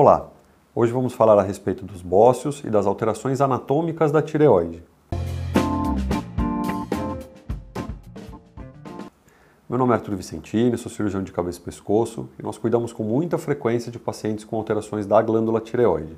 [0.00, 0.28] Olá,
[0.76, 4.80] hoje vamos falar a respeito dos bócios e das alterações anatômicas da tireoide.
[9.68, 13.02] Meu nome é Arthur Vicentini, sou cirurgião de cabeça e pescoço e nós cuidamos com
[13.02, 16.16] muita frequência de pacientes com alterações da glândula tireoide.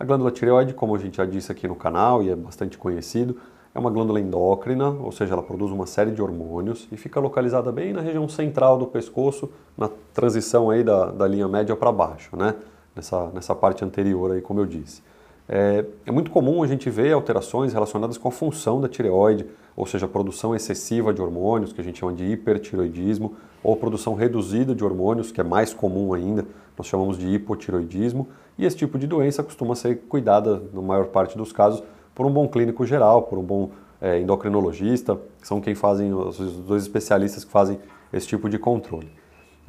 [0.00, 3.36] A glândula tireoide, como a gente já disse aqui no canal e é bastante conhecido,
[3.74, 7.70] é uma glândula endócrina, ou seja, ela produz uma série de hormônios e fica localizada
[7.70, 12.34] bem na região central do pescoço, na transição aí da, da linha média para baixo,
[12.34, 12.54] né?
[12.98, 15.02] Nessa, nessa parte anterior aí, como eu disse.
[15.48, 19.86] É, é, muito comum a gente ver alterações relacionadas com a função da tireoide, ou
[19.86, 24.84] seja, produção excessiva de hormônios, que a gente chama de hipertiroidismo, ou produção reduzida de
[24.84, 26.44] hormônios, que é mais comum ainda,
[26.76, 31.38] nós chamamos de hipotiroidismo, e esse tipo de doença costuma ser cuidada, na maior parte
[31.38, 31.82] dos casos,
[32.14, 36.36] por um bom clínico geral, por um bom é, endocrinologista, que são quem fazem, os
[36.38, 37.78] dois especialistas que fazem
[38.12, 39.10] esse tipo de controle.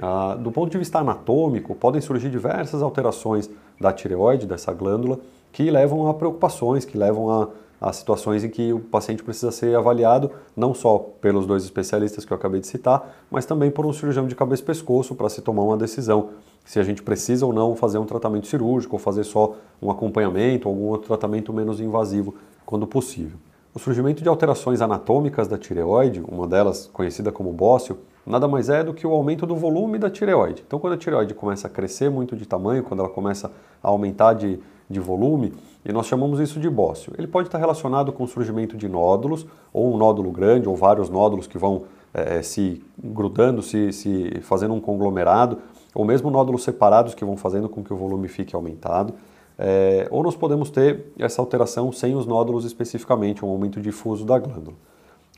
[0.02, 3.50] Ah, do ponto de vista anatômico, podem surgir diversas alterações
[3.80, 5.20] da tireoide, dessa glândula,
[5.52, 7.50] que levam a preocupações, que levam a,
[7.82, 12.32] a situações em que o paciente precisa ser avaliado, não só pelos dois especialistas que
[12.32, 15.42] eu acabei de citar, mas também por um cirurgião de cabeça e pescoço para se
[15.42, 16.30] tomar uma decisão
[16.64, 20.70] se a gente precisa ou não fazer um tratamento cirúrgico ou fazer só um acompanhamento
[20.70, 23.38] ou algum outro tratamento menos invasivo quando possível.
[23.74, 27.98] O surgimento de alterações anatômicas da tireoide, uma delas conhecida como bócio,
[28.30, 30.64] nada mais é do que o aumento do volume da tireoide.
[30.66, 34.34] Então, quando a tireoide começa a crescer muito de tamanho, quando ela começa a aumentar
[34.34, 37.14] de, de volume, e nós chamamos isso de bócio.
[37.18, 41.10] Ele pode estar relacionado com o surgimento de nódulos, ou um nódulo grande, ou vários
[41.10, 45.58] nódulos que vão é, se grudando, se, se fazendo um conglomerado,
[45.94, 49.14] ou mesmo nódulos separados que vão fazendo com que o volume fique aumentado.
[49.58, 54.38] É, ou nós podemos ter essa alteração sem os nódulos especificamente, um aumento difuso da
[54.38, 54.76] glândula.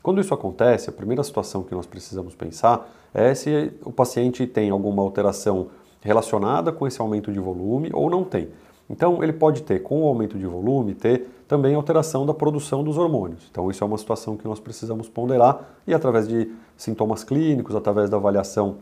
[0.02, 4.70] Quando isso acontece, a primeira situação que nós precisamos pensar é se o paciente tem
[4.70, 5.68] alguma alteração
[6.00, 8.48] relacionada com esse aumento de volume ou não tem.
[8.90, 12.98] Então, ele pode ter, com o aumento de volume, ter também alteração da produção dos
[12.98, 13.46] hormônios.
[13.50, 18.10] Então, isso é uma situação que nós precisamos ponderar e, através de sintomas clínicos, através
[18.10, 18.78] da avaliação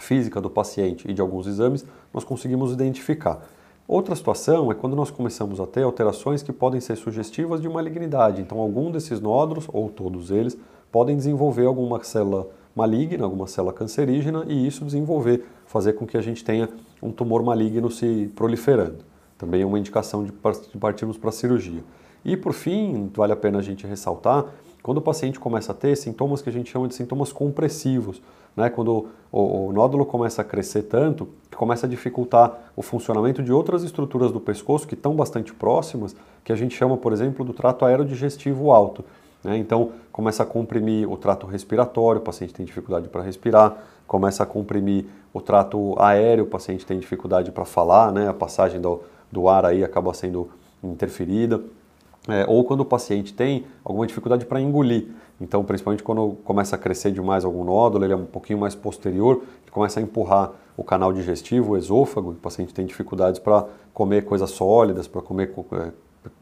[0.00, 3.42] física do paciente e de alguns exames, nós conseguimos identificar.
[3.86, 8.40] Outra situação é quando nós começamos a ter alterações que podem ser sugestivas de malignidade.
[8.40, 10.56] Então, algum desses nódulos, ou todos eles,
[10.90, 16.22] podem desenvolver alguma célula maligna, alguma célula cancerígena, e isso desenvolver, fazer com que a
[16.22, 16.66] gente tenha
[17.02, 19.04] um tumor maligno se proliferando.
[19.36, 20.32] Também é uma indicação de
[20.78, 21.84] partirmos para a cirurgia.
[22.24, 24.46] E por fim, vale a pena a gente ressaltar,
[24.82, 28.22] quando o paciente começa a ter sintomas que a gente chama de sintomas compressivos,
[28.56, 28.70] né?
[28.70, 33.52] quando o, o nódulo começa a crescer tanto que começa a dificultar o funcionamento de
[33.52, 37.52] outras estruturas do pescoço que estão bastante próximas, que a gente chama, por exemplo, do
[37.52, 39.04] trato aerodigestivo alto.
[39.42, 39.56] Né?
[39.56, 44.46] Então, começa a comprimir o trato respiratório, o paciente tem dificuldade para respirar, começa a
[44.46, 48.28] comprimir o trato aéreo, o paciente tem dificuldade para falar, né?
[48.28, 50.50] a passagem do, do ar aí acaba sendo
[50.82, 51.62] interferida
[52.28, 55.08] é, ou quando o paciente tem alguma dificuldade para engolir.
[55.40, 59.42] Então, principalmente quando começa a crescer demais algum nódulo, ele é um pouquinho mais posterior,
[59.62, 64.24] ele começa a empurrar o canal digestivo, o esôfago, o paciente tem dificuldades para comer
[64.24, 65.90] coisas sólidas, para comer é,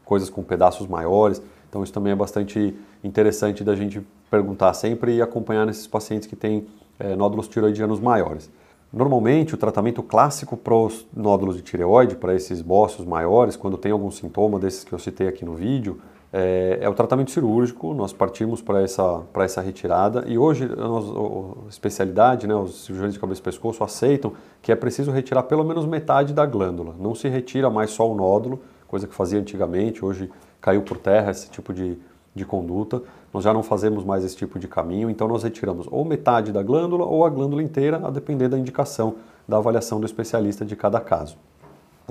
[0.05, 1.41] coisas com pedaços maiores.
[1.69, 6.35] Então, isso também é bastante interessante da gente perguntar sempre e acompanhar nesses pacientes que
[6.35, 6.67] têm
[6.99, 8.49] é, nódulos tiroidianos maiores.
[8.93, 13.91] Normalmente, o tratamento clássico para os nódulos de tireoide, para esses bócios maiores, quando tem
[13.91, 15.99] algum sintoma desses que eu citei aqui no vídeo,
[16.31, 17.91] é, é o tratamento cirúrgico.
[17.95, 23.41] Nós partimos para essa, essa retirada e hoje a especialidade, né, os cirurgiões de cabeça
[23.41, 26.93] e pescoço aceitam que é preciso retirar pelo menos metade da glândula.
[26.99, 30.29] Não se retira mais só o nódulo, coisa que fazia antigamente, hoje
[30.61, 31.97] caiu por terra esse tipo de,
[32.35, 33.01] de conduta.
[33.33, 36.63] Nós já não fazemos mais esse tipo de caminho, então nós retiramos ou metade da
[36.63, 39.15] glândula ou a glândula inteira, a depender da indicação
[39.47, 41.37] da avaliação do especialista de cada caso.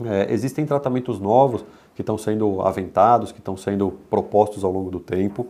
[0.04, 5.00] É, existem tratamentos novos que estão sendo aventados, que estão sendo propostos ao longo do
[5.00, 5.46] tempo.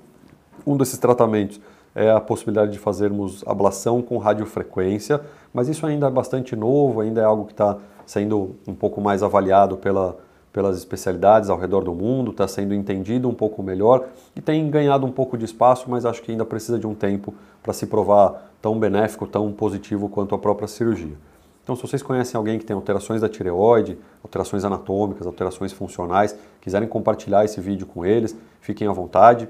[0.66, 1.60] Um desses tratamentos
[1.94, 5.20] é a possibilidade de fazermos ablação com radiofrequência,
[5.52, 9.22] mas isso ainda é bastante novo, ainda é algo que está sendo um pouco mais
[9.22, 10.16] avaliado pela,
[10.52, 15.06] pelas especialidades ao redor do mundo, está sendo entendido um pouco melhor e tem ganhado
[15.06, 18.52] um pouco de espaço, mas acho que ainda precisa de um tempo para se provar
[18.60, 21.16] tão benéfico, tão positivo quanto a própria cirurgia.
[21.62, 26.88] Então, se vocês conhecem alguém que tem alterações da tireoide, alterações anatômicas, alterações funcionais, quiserem
[26.88, 29.49] compartilhar esse vídeo com eles, fiquem à vontade.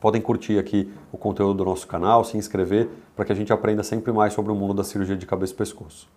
[0.00, 3.82] Podem curtir aqui o conteúdo do nosso canal, se inscrever, para que a gente aprenda
[3.82, 6.08] sempre mais sobre o mundo da cirurgia de cabeça e pescoço.